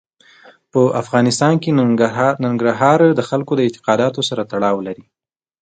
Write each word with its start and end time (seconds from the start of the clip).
په 0.71 0.81
افغانستان 1.01 1.53
کې 1.61 1.69
ننګرهار 2.43 2.99
د 3.17 3.21
خلکو 3.29 3.51
د 3.55 3.59
اعتقاداتو 3.65 4.21
سره 4.29 4.41
تړاو 4.51 4.77
لري. 4.87 5.05